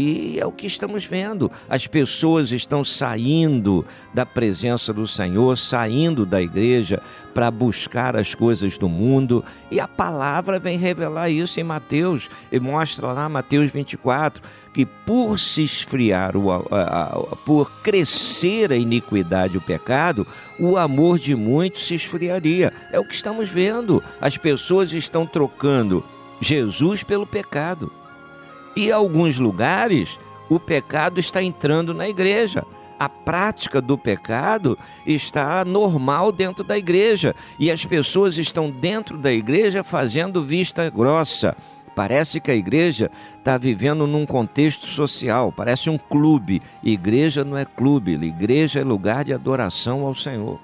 [0.00, 1.50] E é o que estamos vendo.
[1.68, 3.84] As pessoas estão saindo
[4.14, 7.02] da presença do Senhor, saindo da igreja
[7.34, 9.44] para buscar as coisas do mundo.
[9.72, 12.30] E a palavra vem revelar isso em Mateus.
[12.52, 14.40] E mostra lá, Mateus 24,
[14.72, 16.34] que por se esfriar,
[17.44, 20.24] por crescer a iniquidade e o pecado,
[20.60, 22.72] o amor de muitos se esfriaria.
[22.92, 24.00] É o que estamos vendo.
[24.20, 26.04] As pessoas estão trocando
[26.40, 27.90] Jesus pelo pecado.
[28.76, 32.64] E alguns lugares, o pecado está entrando na igreja.
[32.98, 37.34] A prática do pecado está normal dentro da igreja.
[37.58, 41.56] E as pessoas estão dentro da igreja fazendo vista grossa.
[41.94, 46.62] Parece que a igreja está vivendo num contexto social, parece um clube.
[46.82, 50.60] Igreja não é clube, igreja é lugar de adoração ao Senhor.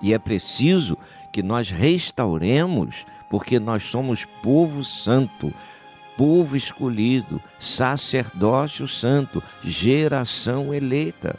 [0.00, 0.96] E é preciso
[1.32, 5.52] que nós restauremos, porque nós somos povo santo
[6.16, 11.36] povo escolhido, sacerdócio santo, geração eleita.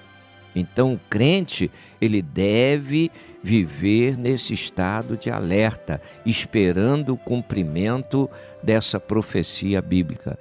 [0.56, 1.70] Então o crente,
[2.00, 3.12] ele deve
[3.44, 8.30] viver nesse estado de alerta, esperando o cumprimento
[8.64, 10.38] dessa profecia bíblica.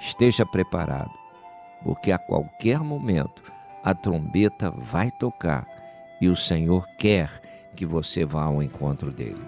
[0.00, 1.10] Esteja preparado,
[1.82, 3.42] porque a qualquer momento
[3.82, 5.66] a trombeta vai tocar
[6.20, 7.40] e o Senhor quer
[7.74, 9.42] que você vá ao encontro dele.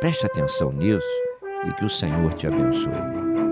[0.00, 1.27] Preste atenção nisso
[1.66, 3.47] e que o Senhor te abençoe.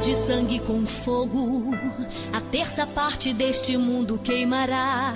[0.00, 1.74] De sangue com fogo.
[2.32, 5.12] A terça parte deste mundo queimará.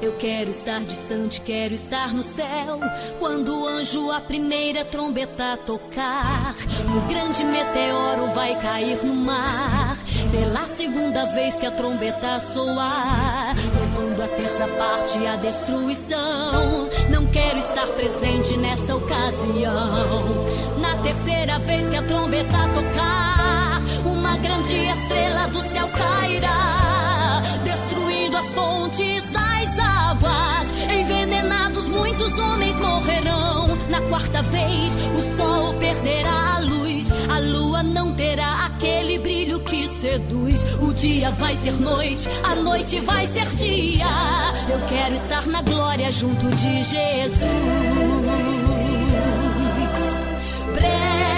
[0.00, 2.80] Eu quero estar distante, quero estar no céu.
[3.18, 6.54] Quando o anjo a primeira trombeta tocar,
[6.96, 9.98] o grande meteoro vai cair no mar.
[10.30, 16.88] Pela segunda vez que a trombeta soar, levando a terça parte à destruição.
[17.10, 20.44] Não quero estar presente nesta ocasião.
[20.80, 23.33] Na terceira vez que a trombeta tocar,
[24.34, 30.70] uma grande estrela do céu cairá, destruindo as fontes das águas.
[30.90, 33.68] Envenenados, muitos homens morrerão.
[33.88, 39.86] Na quarta vez, o sol perderá a luz, a lua não terá aquele brilho que
[40.00, 40.60] seduz.
[40.80, 44.06] O dia vai ser noite, a noite vai ser dia.
[44.68, 47.38] Eu quero estar na glória junto de Jesus.
[50.74, 51.33] Breve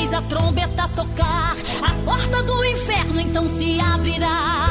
[0.00, 4.64] vez a trombeta tocar, a porta do inferno então se abrirá.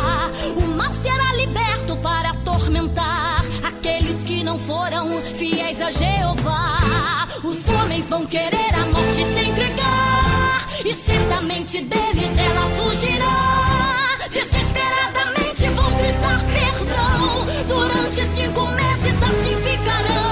[0.57, 7.27] O mal será liberto para atormentar aqueles que não foram fiéis a Jeová.
[7.43, 14.17] Os homens vão querer a morte se entregar, e certamente deles ela fugirá.
[14.31, 17.45] Desesperadamente vão gritar perdão.
[17.67, 20.28] Durante cinco meses assim ficarão.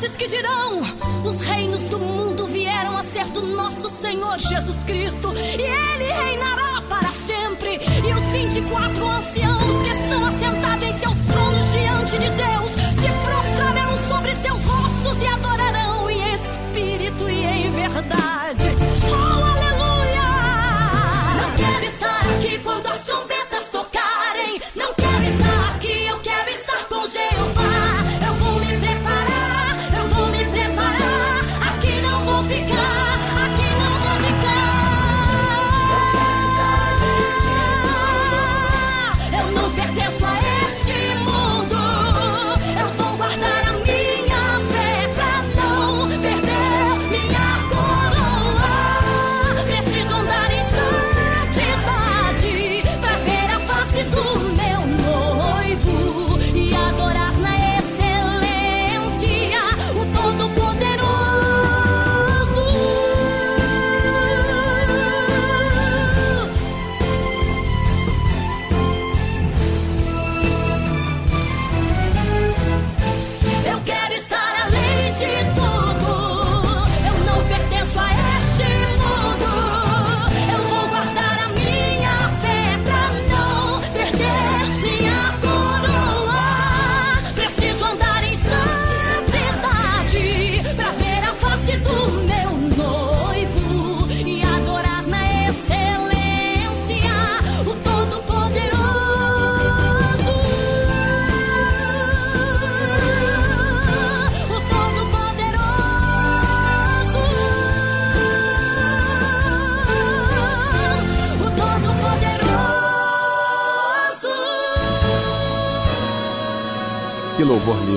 [0.00, 0.80] Vozes que dirão:
[1.24, 6.82] os reinos do mundo vieram a ser do nosso Senhor Jesus Cristo, e ele reinará
[6.88, 7.80] para sempre.
[8.06, 14.08] E os 24 anciãos que estão assentados em seus tronos diante de Deus se prostrarão
[14.08, 18.29] sobre seus rostos e adorarão em espírito e em verdade.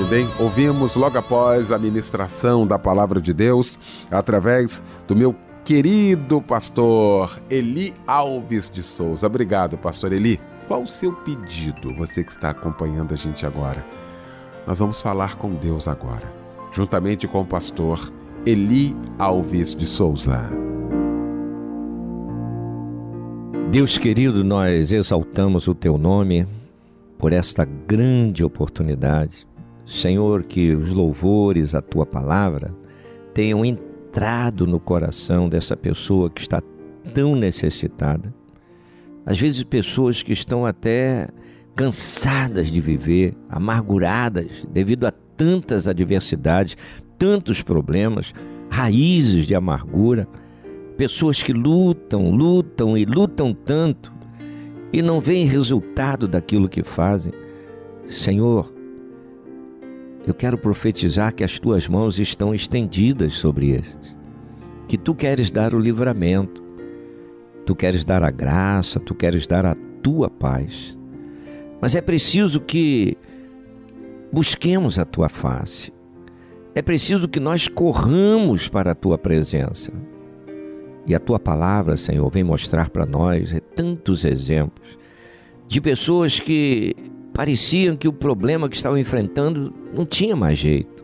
[0.03, 0.27] Lindo, hein?
[0.39, 3.79] Ouvimos logo após a ministração da palavra de Deus,
[4.11, 9.27] através do meu querido pastor Eli Alves de Souza.
[9.27, 10.39] Obrigado, pastor Eli.
[10.67, 13.85] Qual o seu pedido, você que está acompanhando a gente agora?
[14.67, 16.31] Nós vamos falar com Deus agora,
[16.71, 18.11] juntamente com o pastor
[18.45, 20.49] Eli Alves de Souza.
[23.71, 26.47] Deus querido, nós exaltamos o teu nome
[27.17, 29.47] por esta grande oportunidade.
[29.85, 32.73] Senhor, que os louvores à tua palavra
[33.33, 36.61] tenham entrado no coração dessa pessoa que está
[37.13, 38.33] tão necessitada.
[39.25, 41.27] Às vezes, pessoas que estão até
[41.75, 46.77] cansadas de viver, amarguradas devido a tantas adversidades,
[47.17, 48.33] tantos problemas,
[48.69, 50.27] raízes de amargura.
[50.97, 54.13] Pessoas que lutam, lutam e lutam tanto
[54.91, 57.33] e não veem resultado daquilo que fazem.
[58.07, 58.72] Senhor,
[60.25, 64.15] eu quero profetizar que as tuas mãos estão estendidas sobre esses.
[64.87, 66.63] Que tu queres dar o livramento,
[67.65, 70.97] tu queres dar a graça, tu queres dar a tua paz.
[71.81, 73.17] Mas é preciso que
[74.31, 75.91] busquemos a tua face.
[76.73, 79.91] É preciso que nós corramos para a tua presença.
[81.05, 84.97] E a tua palavra, Senhor, vem mostrar para nós tantos exemplos
[85.67, 86.95] de pessoas que
[87.33, 91.03] pareciam que o problema que estavam enfrentando não tinha mais jeito.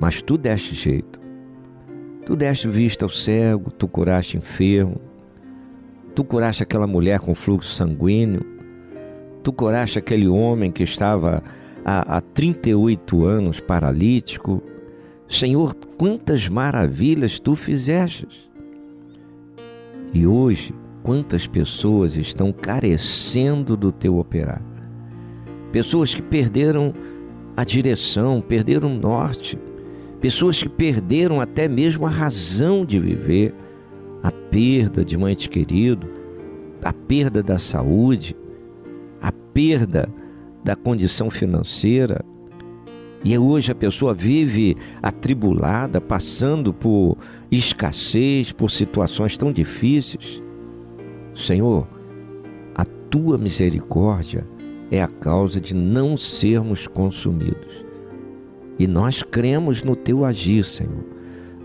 [0.00, 1.20] Mas tu deste jeito.
[2.26, 5.00] Tu deste vista ao cego, tu curaste enfermo,
[6.14, 8.44] tu curaste aquela mulher com fluxo sanguíneo,
[9.42, 11.42] tu curaste aquele homem que estava
[11.84, 14.62] há, há 38 anos paralítico.
[15.28, 18.48] Senhor, quantas maravilhas tu fizestes.
[20.12, 24.73] E hoje, quantas pessoas estão carecendo do teu operar?
[25.74, 26.94] Pessoas que perderam
[27.56, 29.58] a direção, perderam o norte,
[30.20, 33.52] pessoas que perderam até mesmo a razão de viver,
[34.22, 36.08] a perda de um ente querido,
[36.80, 38.36] a perda da saúde,
[39.20, 40.08] a perda
[40.62, 42.24] da condição financeira.
[43.24, 47.18] E hoje a pessoa vive atribulada, passando por
[47.50, 50.40] escassez, por situações tão difíceis.
[51.34, 51.88] Senhor,
[52.76, 54.53] a tua misericórdia
[54.94, 57.84] é a causa de não sermos consumidos.
[58.78, 61.04] E nós cremos no teu agir, Senhor.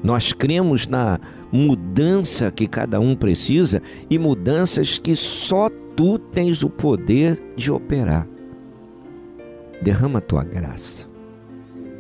[0.04, 1.20] Nós cremos na
[1.52, 8.28] mudança que cada um precisa e mudanças que só tu tens o poder de operar.
[9.82, 11.08] Derrama a tua graça.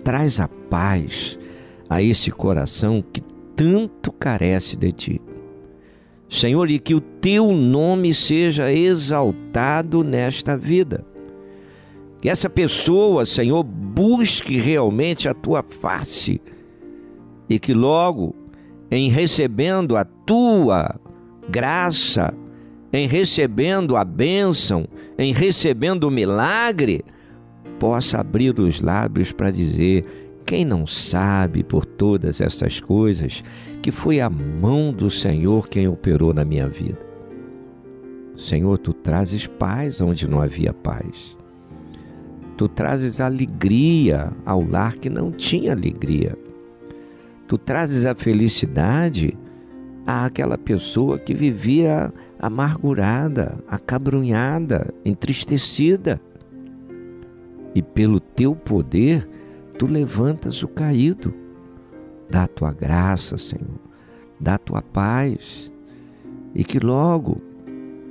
[0.04, 1.38] Traz a paz
[1.88, 3.22] a esse coração que
[3.56, 5.22] tanto carece de ti.
[6.28, 11.09] Senhor, e que o teu nome seja exaltado nesta vida.
[12.22, 16.42] Que essa pessoa, Senhor, busque realmente a tua face
[17.50, 18.36] e que logo,
[18.92, 21.00] em recebendo a tua
[21.50, 22.34] graça,
[22.92, 27.04] em recebendo a bênção, em recebendo o milagre,
[27.80, 30.06] possa abrir os lábios para dizer:
[30.46, 33.44] quem não sabe por todas essas coisas
[33.82, 37.00] que foi a mão do Senhor quem operou na minha vida?
[38.36, 41.39] Senhor, tu trazes paz onde não havia paz.
[42.60, 46.38] Tu trazes alegria ao lar que não tinha alegria.
[47.48, 49.38] Tu trazes a felicidade
[50.06, 56.20] àquela pessoa que vivia amargurada, acabrunhada, entristecida.
[57.74, 59.26] E pelo teu poder,
[59.78, 61.34] tu levantas o caído.
[62.30, 63.80] Dá a tua graça, Senhor.
[64.38, 65.72] Dá a tua paz.
[66.54, 67.42] E que logo,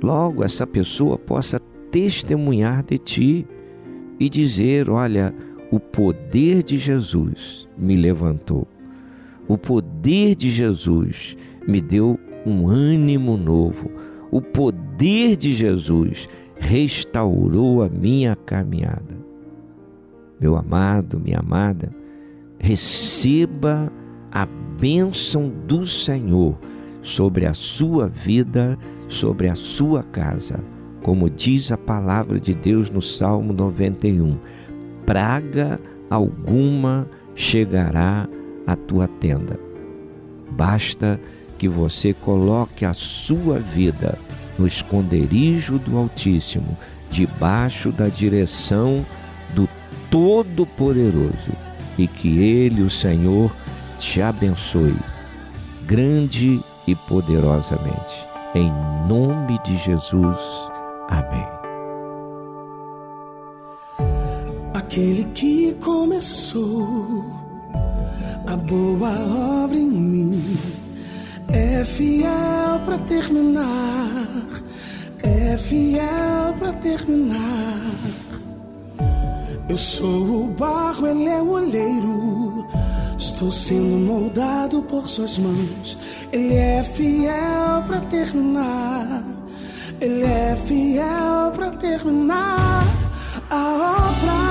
[0.01, 1.59] logo essa pessoa possa
[1.91, 3.47] testemunhar de ti
[4.19, 5.33] e dizer: Olha,
[5.71, 8.67] o poder de Jesus me levantou.
[9.47, 13.89] O poder de Jesus me deu um ânimo novo.
[14.31, 19.17] O poder de Jesus restaurou a minha caminhada.
[20.39, 21.93] Meu amado, minha amada,
[22.59, 23.91] receba
[24.31, 24.45] a
[24.79, 26.57] bênção do Senhor
[27.01, 30.63] sobre a sua vida, sobre a sua casa.
[31.03, 34.37] Como diz a palavra de Deus no Salmo 91,
[35.05, 35.79] praga
[36.09, 38.27] alguma chegará
[38.67, 39.59] à tua tenda.
[40.51, 41.19] Basta
[41.57, 44.17] que você coloque a sua vida
[44.57, 46.77] no esconderijo do Altíssimo,
[47.09, 49.05] debaixo da direção
[49.55, 49.67] do
[50.11, 51.51] Todo-Poderoso,
[51.97, 53.51] e que Ele, o Senhor,
[53.97, 54.95] te abençoe,
[55.85, 58.25] grande e poderosamente.
[58.55, 58.71] Em
[59.07, 60.68] nome de Jesus.
[61.09, 61.47] Amém.
[64.73, 67.25] Aquele que começou
[68.47, 69.09] a boa
[69.63, 70.55] obra em mim
[71.49, 74.63] é fiel para terminar,
[75.23, 77.79] é fiel para terminar.
[79.67, 82.65] Eu sou o barro, ele é o olheiro.
[83.19, 85.97] Estou sendo moldado por suas mãos.
[86.31, 89.38] Ele é fiel para terminar.
[90.01, 92.83] Ele é fiel para terminar
[93.49, 94.49] a obra.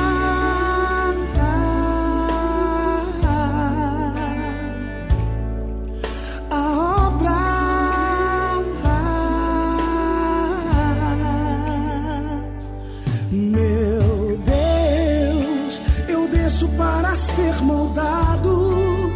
[17.18, 19.12] Ser moldado.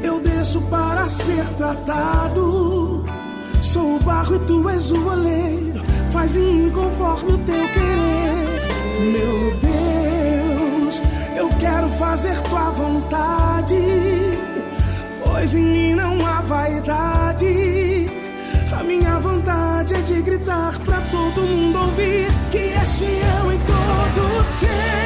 [0.00, 2.53] Eu desço para ser tratado.
[3.74, 5.82] Sou o barro e tu és o oleiro.
[6.12, 8.62] Faz em mim conforme o teu querer.
[9.10, 11.02] Meu Deus,
[11.36, 13.74] eu quero fazer tua vontade.
[15.24, 18.06] Pois em mim não há vaidade.
[18.78, 24.60] A minha vontade é de gritar pra todo mundo ouvir que és fiel em todo
[24.60, 25.03] tempo.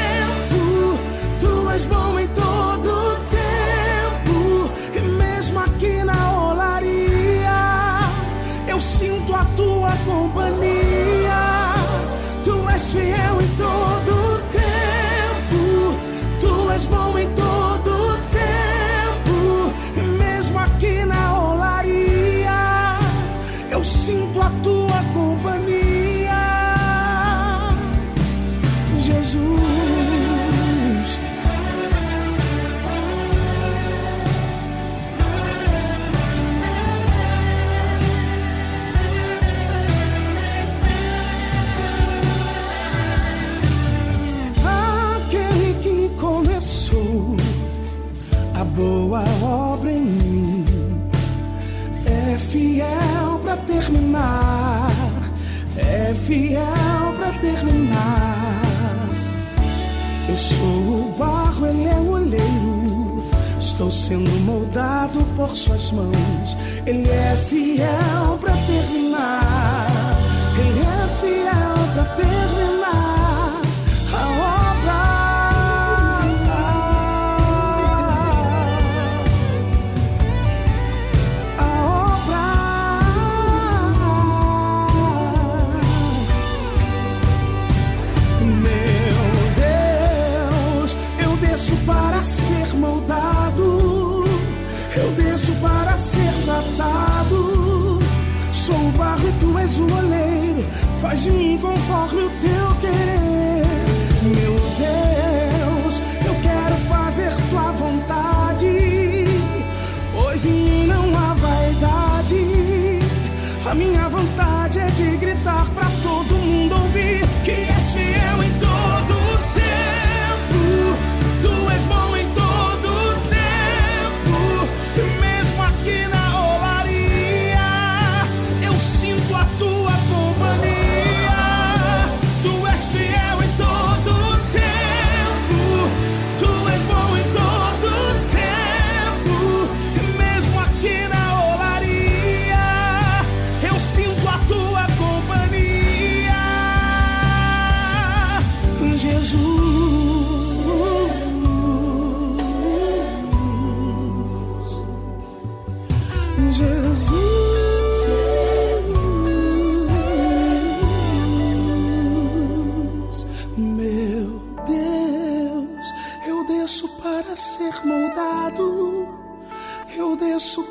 [65.39, 66.57] Por suas mãos.
[66.85, 68.28] Ele é fiel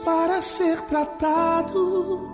[0.03, 2.30] para ser tratado.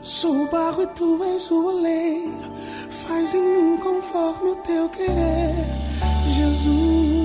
[0.00, 2.52] Sou o barro e tu és o oleiro.
[2.90, 5.54] Faz em mim conforme o teu querer,
[6.28, 7.22] Jesus.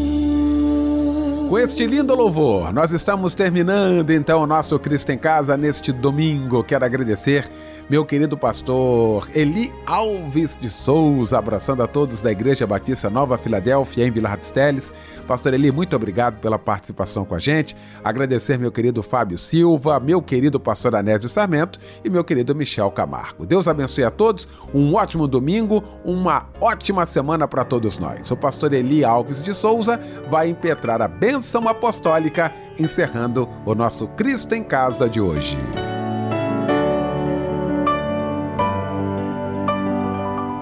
[1.49, 6.63] Com este lindo louvor, nós estamos terminando então o nosso Cristo em Casa neste domingo.
[6.63, 7.49] Quero agradecer
[7.89, 14.05] meu querido pastor Eli Alves de Souza, abraçando a todos da Igreja Batista Nova Filadélfia,
[14.05, 14.91] em Vila dos Teles.
[15.25, 17.75] Pastor Eli, muito obrigado pela participação com a gente.
[18.03, 23.45] Agradecer meu querido Fábio Silva, meu querido pastor Anésio Sarmento e meu querido Michel Camargo.
[23.45, 28.29] Deus abençoe a todos, um ótimo domingo, uma ótima semana para todos nós.
[28.31, 34.53] O pastor Eli Alves de Souza vai impetrar a bênção apostólica, encerrando o nosso Cristo
[34.53, 35.57] em Casa de hoje.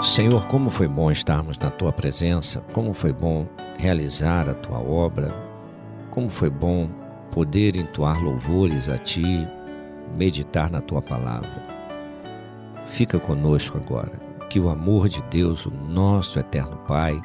[0.05, 5.35] Senhor, como foi bom estarmos na tua presença, como foi bom realizar a tua obra,
[6.11, 6.87] como foi bom
[7.31, 9.47] poder entoar louvores a ti,
[10.15, 11.65] meditar na tua palavra.
[12.85, 14.11] Fica conosco agora,
[14.47, 17.19] que o amor de Deus, o nosso eterno Pai,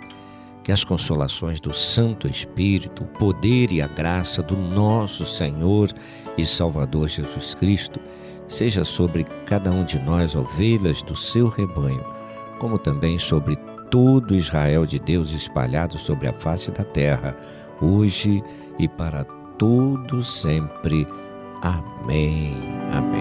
[0.64, 5.92] que as consolações do Santo Espírito, o poder e a graça do nosso Senhor
[6.36, 8.00] e Salvador Jesus Cristo,
[8.48, 12.19] seja sobre cada um de nós, ovelhas do seu rebanho
[12.60, 13.56] como também sobre
[13.90, 17.36] todo Israel de Deus espalhado sobre a face da terra,
[17.80, 18.40] hoje
[18.78, 19.24] e para
[19.58, 21.08] todo sempre.
[21.62, 22.54] Amém.
[22.92, 23.19] Amém.